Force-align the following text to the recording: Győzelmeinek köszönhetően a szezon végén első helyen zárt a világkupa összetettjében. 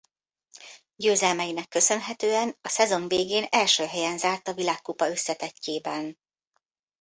Győzelmeinek 0.95 1.67
köszönhetően 1.67 2.57
a 2.61 2.67
szezon 2.69 3.07
végén 3.07 3.43
első 3.49 3.85
helyen 3.85 4.17
zárt 4.17 4.47
a 4.47 4.53
világkupa 4.53 5.09
összetettjében. 5.09 6.17